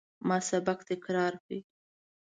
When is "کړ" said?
1.45-1.51